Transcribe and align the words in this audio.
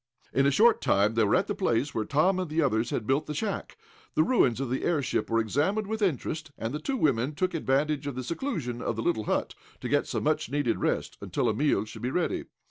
In 0.33 0.47
a 0.47 0.49
short 0.49 0.81
time 0.81 1.13
they 1.13 1.23
were 1.23 1.35
at 1.35 1.45
the 1.45 1.53
place 1.53 1.93
where 1.93 2.05
Tom 2.05 2.39
and 2.39 2.49
the 2.49 2.59
others 2.59 2.89
had 2.89 3.05
built 3.05 3.27
the 3.27 3.35
shack. 3.35 3.77
The 4.15 4.23
ruins 4.23 4.59
of 4.59 4.71
the 4.71 4.83
airship 4.83 5.29
were 5.29 5.39
examined 5.39 5.85
with 5.85 6.01
interest, 6.01 6.49
and 6.57 6.73
the 6.73 6.79
two 6.79 6.97
women 6.97 7.35
took 7.35 7.53
advantage 7.53 8.07
of 8.07 8.15
the 8.15 8.23
seclusion 8.23 8.81
of 8.81 8.95
the 8.95 9.03
little 9.03 9.25
hut, 9.25 9.53
to 9.79 9.87
get 9.89 10.07
some 10.07 10.23
much 10.23 10.49
needed 10.49 10.79
rest 10.79 11.19
until 11.21 11.47
a 11.47 11.53
meal 11.53 11.85
should 11.85 12.01
be 12.01 12.09
ready. 12.09 12.45